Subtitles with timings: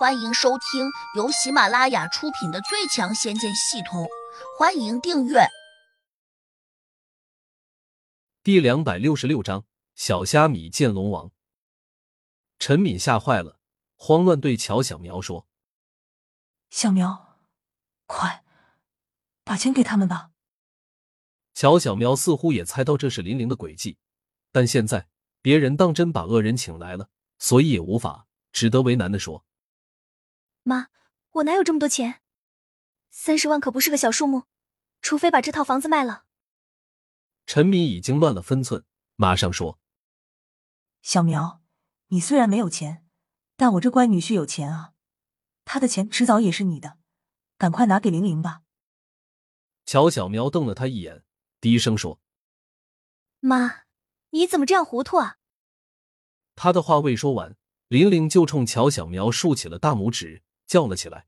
[0.00, 4.04] 欢迎收听由喜马拉雅出品的《最强仙剑系统》，
[4.58, 5.46] 欢迎订阅。
[8.42, 11.30] 第两百六十六章：小虾米见龙王。
[12.58, 13.60] 陈敏吓坏了，
[13.94, 15.46] 慌乱对乔小苗说
[16.70, 17.36] ：“小苗，
[18.06, 18.42] 快
[19.44, 20.30] 把钱给他们吧。”
[21.52, 23.98] 乔小苗似乎也猜到这是林玲的诡计，
[24.50, 25.08] 但现在
[25.42, 29.44] 别人当真把恶人请来了，所以也无法，只得为难的说。
[30.62, 30.88] 妈，
[31.30, 32.22] 我哪有这么多钱？
[33.10, 34.44] 三十万可不是个小数目，
[35.02, 36.24] 除非把这套房子卖了。
[37.46, 38.84] 陈敏已经乱了分寸，
[39.16, 39.80] 马上说
[41.02, 41.60] ：“小苗，
[42.08, 43.04] 你虽然没有钱，
[43.56, 44.92] 但我这乖女婿有钱啊，
[45.64, 46.98] 他的钱迟早也是你的，
[47.58, 48.62] 赶快拿给玲玲吧。”
[49.84, 51.24] 乔小苗瞪了他一眼，
[51.60, 52.20] 低声说
[53.40, 53.86] ：“妈，
[54.30, 55.38] 你怎么这样糊涂啊？”
[56.54, 57.56] 他的话未说完，
[57.88, 60.44] 玲玲就冲乔小苗竖起了大拇指。
[60.70, 61.26] 叫了起来：“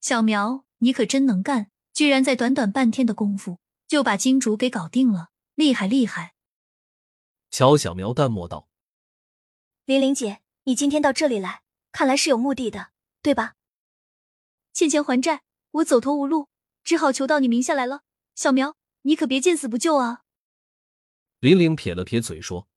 [0.00, 1.70] 小苗，你可真能干！
[1.92, 6.34] 居然在短短半天的功夫就把金主给搞定了，厉害厉害！”
[7.52, 8.70] 乔小苗淡漠道
[9.84, 13.56] ：“玲玲姐，你今天到这里来，看来是有目的的，对吧？
[14.72, 16.48] 欠钱还债，我走投无路，
[16.82, 18.04] 只好求到你名下来了。
[18.34, 20.22] 小苗，你可别见死不救啊！”
[21.40, 22.68] 玲玲撇了撇嘴说：“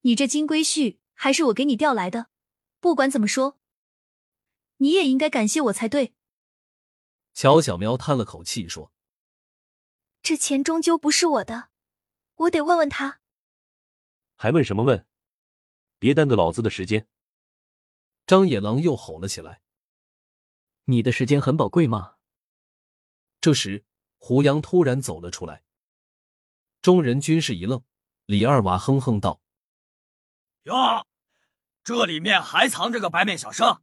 [0.00, 2.28] 你这金龟婿还是我给你调来的，
[2.80, 3.58] 不管怎么说。”
[4.82, 6.12] 你也应该感谢我才对。
[7.32, 8.92] 乔小苗叹了口气说
[10.22, 11.70] ：“这钱终究不是我的，
[12.34, 13.20] 我得问问他。”
[14.34, 15.06] 还问什么问？
[16.00, 17.06] 别耽搁老子的时间！
[18.26, 19.62] 张野狼又吼了起来
[20.86, 22.16] ：“你的时间很宝贵吗？”
[23.40, 23.84] 这时，
[24.18, 25.62] 胡杨突然走了出来，
[26.80, 27.84] 众人均是一愣。
[28.26, 29.40] 李二娃哼哼道
[30.64, 31.06] ：“哟，
[31.84, 33.80] 这里面还藏着个白面小生。”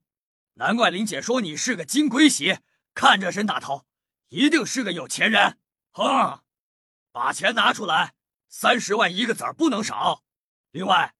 [0.59, 2.59] 难怪林姐说你是个金龟婿，
[2.93, 3.85] 看这身打头，
[4.27, 5.57] 一定是个有钱人。
[5.91, 6.41] 哼，
[7.13, 8.13] 把钱拿出来，
[8.49, 10.25] 三十万一个子儿不能少。
[10.71, 11.15] 另外，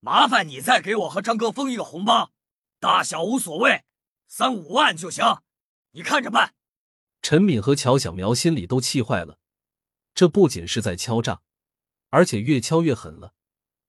[0.00, 2.32] 麻烦你再给我和张哥封一个红包，
[2.80, 3.84] 大小无所谓，
[4.26, 5.42] 三五万就行，
[5.90, 6.54] 你看着办。
[7.20, 9.38] 陈敏和乔小苗心里都气坏了，
[10.14, 11.42] 这不仅是在敲诈，
[12.08, 13.34] 而且越敲越狠了。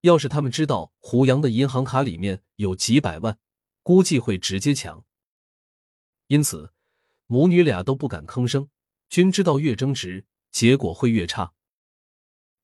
[0.01, 3.39] 要是他们知道胡杨的银行卡里面有几百万，
[3.89, 5.03] 估计会直接抢，
[6.27, 6.71] 因此
[7.25, 8.69] 母女俩都不敢吭声，
[9.09, 11.53] 均知道越争执结果会越差。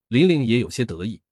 [0.07, 1.23] 玲玲也有些得意。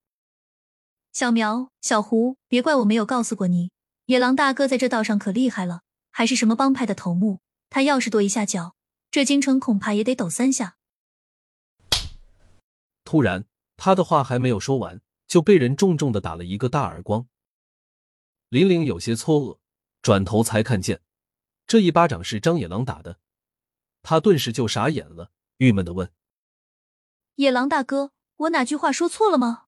[1.12, 3.70] 小苗、小胡，别怪我没有告诉过你，
[4.08, 7.42] 野狼大哥在这道上可厉害了，还是什么帮派的头目。
[7.70, 8.74] 他要是跺一下脚，
[9.12, 10.78] 这京城恐怕也得抖三下。
[13.04, 13.46] 突然，
[13.78, 17.28] 他的话还没有说完，就被人重重的打了一个大耳光。
[18.50, 19.60] 玲玲有些错愕。
[20.04, 21.02] 转头才看见，
[21.66, 23.20] 这一巴掌是张野狼打的，
[24.02, 26.12] 他顿时就傻眼了，郁闷的问
[27.36, 29.68] ：“野狼大哥，我哪句话说错了吗？”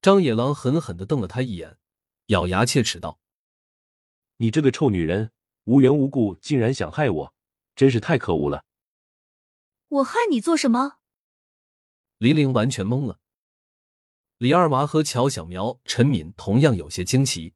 [0.00, 1.76] 张野狼狠狠的瞪了他一眼，
[2.28, 3.20] 咬牙切齿道
[4.38, 5.32] ：“你这个臭女人，
[5.64, 7.34] 无缘无故竟然想害我，
[7.76, 8.64] 真是太可恶了！”
[9.88, 11.00] 我害你做什么？
[12.16, 13.20] 林玲完全懵了，
[14.38, 17.52] 李二娃和乔小苗、陈敏同样有些惊奇。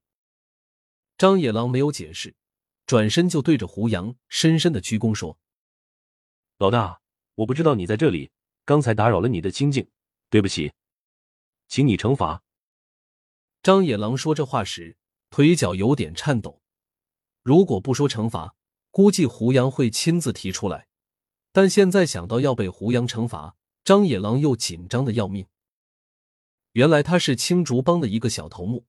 [1.16, 2.34] 张野狼没有解释，
[2.86, 5.38] 转身就对着胡杨深深的鞠躬说
[6.58, 7.00] ：“老大，
[7.36, 8.30] 我不知道你在这里，
[8.64, 9.88] 刚才打扰了你的清静，
[10.28, 10.72] 对不起，
[11.69, 12.42] 请你惩罚。”
[13.62, 14.97] 张野狼说这话时，
[15.30, 16.60] 腿脚有点颤抖。
[17.42, 18.56] 如果不说惩罚，
[18.91, 20.88] 估计胡杨会亲自提出来。
[21.53, 25.47] 但现在想到要被胡杨惩罚，张野狼又紧张的要命。
[26.72, 28.86] 原来他是青竹帮的一个小头目。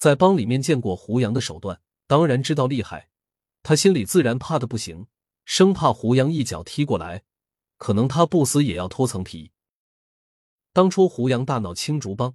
[0.00, 3.10] 在帮里面见过胡杨的手段，当然知道厉害，
[3.62, 5.06] 他心里自然怕的不行，
[5.44, 7.22] 生怕胡杨一脚踢过来，
[7.76, 9.52] 可能他不死也要脱层皮。
[10.72, 12.34] 当初胡杨大闹青竹帮，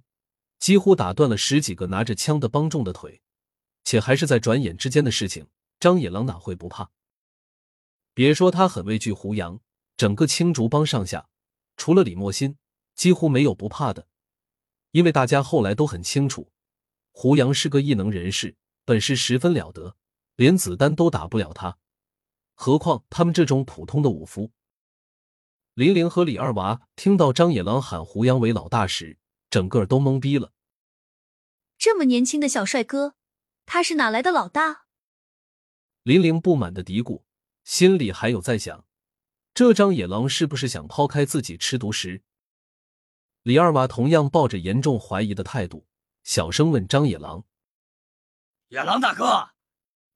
[0.60, 3.20] 几乎打断了十几个拿着枪的帮众的腿，
[3.82, 5.48] 且还是在转眼之间的事情，
[5.80, 6.92] 张野狼哪会不怕？
[8.14, 9.58] 别说他很畏惧胡杨，
[9.96, 11.28] 整个青竹帮上下，
[11.76, 12.58] 除了李莫心，
[12.94, 14.06] 几乎没有不怕的，
[14.92, 16.52] 因为大家后来都很清楚。
[17.18, 19.96] 胡杨是个异能人士，本事十分了得，
[20.34, 21.78] 连子丹都打不了他，
[22.52, 24.52] 何况他们这种普通的武夫。
[25.72, 29.16] 林玲和李二娃听到张野狼喊胡杨为老大时，
[29.48, 30.52] 整个都懵逼了。
[31.78, 33.14] 这么年轻的小帅哥，
[33.64, 34.84] 他是哪来的老大？
[36.02, 37.22] 林玲不满的嘀咕，
[37.64, 38.84] 心里还有在想：
[39.54, 42.22] 这张野狼是不是想抛开自己吃独食？
[43.42, 45.86] 李二娃同样抱着严重怀疑的态度。
[46.26, 47.44] 小声问张野狼
[48.66, 49.50] ：“野狼大哥，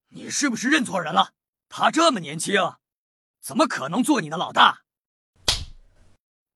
[0.08, 1.34] 你是不是认错人了？
[1.68, 2.56] 他这么年轻，
[3.40, 4.82] 怎么可能做你的老大？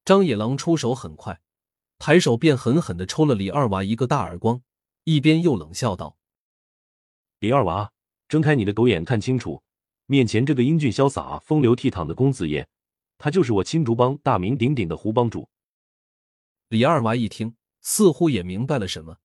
[0.05, 1.41] 张野狼出手很快，
[2.01, 4.61] 抬手便狠狠的抽了李二娃一个大耳光，
[5.05, 6.19] 一边又冷笑道
[7.39, 7.93] ：“李二娃，
[8.27, 9.63] 睁开你的狗眼看清楚，
[10.07, 12.67] 面前这个英俊潇洒、风流倜傥的公子爷，
[13.19, 15.49] 他就是我青竹帮大名鼎鼎的胡帮主。”
[16.71, 19.19] 李二娃一听，似乎也明白了什么，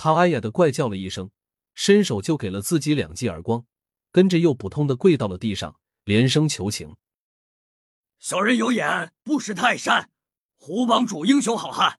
[0.00, 1.32] 他哎呀的怪叫了一声，
[1.74, 3.66] 伸手就给了自己两记耳光，
[4.12, 6.94] 跟着又扑通的跪到了地上，连声求情。
[8.20, 10.08] 小人有眼不识泰山，
[10.54, 11.98] 胡帮主英雄好汉，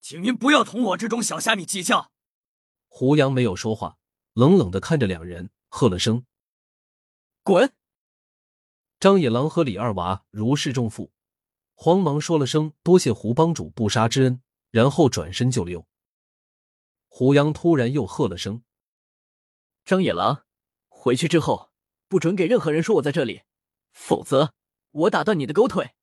[0.00, 2.12] 请您不要同我这种小虾米计较。
[2.86, 3.96] 胡杨没有说话，
[4.34, 6.24] 冷冷的看着两人，喝了声
[7.42, 7.74] ：“滚！”
[9.00, 11.10] 张野狼和李二娃如释重负，
[11.74, 15.84] 慌忙说了声“多谢胡帮主不杀之恩”，然后转身就溜。
[17.08, 18.62] 胡杨突然又喝了声
[19.84, 20.44] ：“张野狼，
[20.88, 21.72] 回去之后
[22.06, 23.42] 不准给任何人说我在这里，
[23.92, 24.54] 否则……”
[24.90, 25.94] 我打断你的狗腿！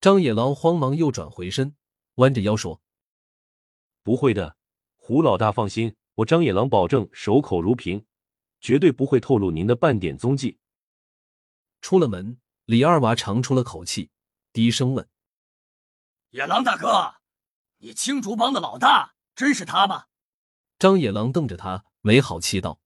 [0.00, 1.76] 张野狼慌忙又转回身，
[2.14, 2.80] 弯着腰说
[4.04, 4.56] ：“不会的，
[4.94, 8.06] 胡老大放心，我张野狼保证守口如瓶，
[8.60, 10.60] 绝对不会透露您的半点踪迹。”
[11.82, 14.12] 出了门，李二娃长出了口气，
[14.52, 15.08] 低声问
[16.30, 17.16] ：“野狼大哥，
[17.78, 20.06] 你青竹帮的老大真是他吗？”
[20.78, 22.80] 张野狼瞪着他，没好气道：“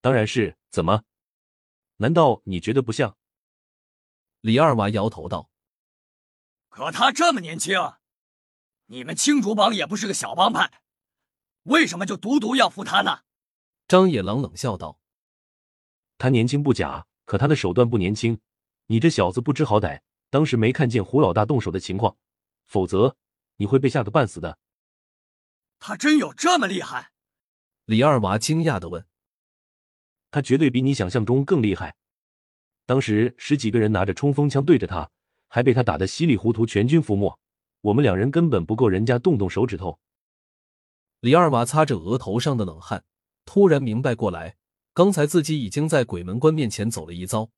[0.00, 1.04] 当然是，怎么？
[1.96, 3.16] 难道你觉得不像？”
[4.40, 5.50] 李二娃摇头道
[6.68, 7.78] ：“可他这么年轻，
[8.86, 10.82] 你们青竹帮也不是个小帮派，
[11.64, 13.20] 为什么就独独要扶他呢？”
[13.86, 14.98] 张野狼冷笑道
[16.18, 18.40] ：“他年轻不假，可他的手段不年轻。
[18.86, 20.00] 你这小子不知好歹，
[20.30, 22.16] 当时没看见胡老大动手的情况，
[22.66, 23.16] 否则
[23.56, 24.58] 你会被吓个半死的。”
[25.84, 27.10] 他真有这么厉害？
[27.86, 29.04] 李二娃惊讶的问
[30.30, 31.96] ：“他绝对比你想象中更厉害。”
[32.86, 35.10] 当时十几个人拿着冲锋枪对着他，
[35.48, 37.36] 还被他打得稀里糊涂，全军覆没。
[37.80, 39.98] 我们两人根本不够人家动动手指头。
[41.18, 43.02] 李二娃擦着额头上的冷汗，
[43.44, 44.54] 突然明白过来，
[44.94, 47.50] 刚才自己已经在鬼门关面前走了一遭。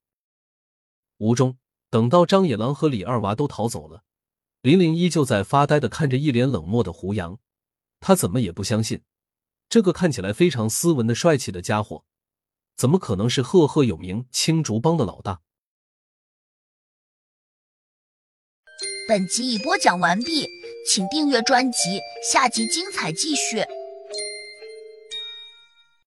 [1.19, 1.59] 吴中，
[1.91, 4.03] 等到张野狼和李二娃都逃走了，
[4.63, 7.39] 林玲依旧在发呆的看着一脸冷漠的胡杨。
[8.07, 9.03] 他怎么也不相信，
[9.67, 12.05] 这个看起来非常斯文的帅气的家伙。
[12.77, 15.41] 怎么可能是赫赫有名青竹帮的老大？
[19.09, 20.47] 本集已播讲完毕，
[20.87, 21.99] 请订阅专辑，
[22.31, 23.65] 下集精彩继续。